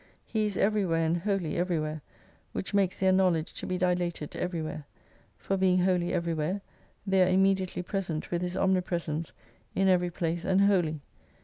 He 0.25 0.47
is 0.47 0.57
everywhere 0.57 1.05
and 1.05 1.17
wholly 1.17 1.55
everywhere: 1.57 2.01
which 2.53 2.73
makes 2.73 2.99
their 2.99 3.11
knowledge 3.11 3.53
to 3.53 3.67
be 3.67 3.77
dilated 3.77 4.35
every 4.35 4.59
where. 4.63 4.87
For 5.37 5.57
being 5.57 5.77
wholly 5.81 6.09
everyzvhere, 6.09 6.61
they 7.05 7.21
are 7.21 7.27
ijnmediately 7.31 7.85
present 7.85 8.31
with 8.31 8.41
His 8.41 8.57
omnipresence 8.57 9.31
in 9.75 9.87
every 9.87 10.09
place 10.09 10.43
and 10.43 10.61
wholly. 10.61 11.01